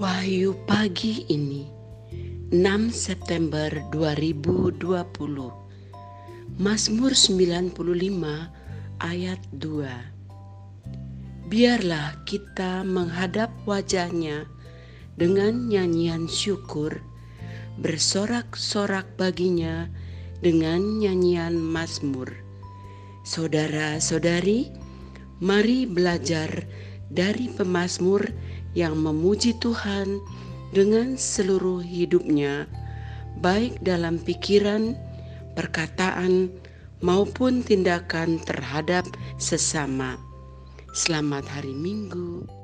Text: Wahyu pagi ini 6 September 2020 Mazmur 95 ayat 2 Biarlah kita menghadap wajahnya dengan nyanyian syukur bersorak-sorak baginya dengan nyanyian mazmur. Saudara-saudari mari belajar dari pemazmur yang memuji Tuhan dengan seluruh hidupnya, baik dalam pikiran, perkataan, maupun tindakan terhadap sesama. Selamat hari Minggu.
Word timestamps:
Wahyu 0.00 0.56
pagi 0.64 1.28
ini 1.28 1.68
6 2.56 2.56
September 2.88 3.68
2020 3.92 4.80
Mazmur 6.56 7.12
95 7.12 7.76
ayat 8.96 9.36
2 9.60 11.52
Biarlah 11.52 12.16
kita 12.24 12.80
menghadap 12.80 13.52
wajahnya 13.68 14.48
dengan 15.20 15.68
nyanyian 15.68 16.24
syukur 16.32 17.04
bersorak-sorak 17.76 19.04
baginya 19.20 19.84
dengan 20.40 20.96
nyanyian 20.96 21.60
mazmur. 21.60 22.32
Saudara-saudari 23.28 24.72
mari 25.44 25.84
belajar 25.84 26.64
dari 27.12 27.52
pemazmur 27.52 28.24
yang 28.76 28.98
memuji 28.98 29.56
Tuhan 29.58 30.20
dengan 30.70 31.18
seluruh 31.18 31.82
hidupnya, 31.82 32.70
baik 33.42 33.82
dalam 33.82 34.22
pikiran, 34.22 34.94
perkataan, 35.58 36.50
maupun 37.00 37.64
tindakan 37.64 38.38
terhadap 38.44 39.08
sesama. 39.40 40.20
Selamat 40.92 41.48
hari 41.48 41.72
Minggu. 41.72 42.59